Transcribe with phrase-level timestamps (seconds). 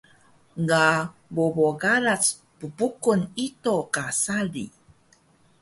[0.69, 0.83] Ga
[1.35, 2.23] bobo gakac
[2.59, 4.65] ppuqan ido ka sari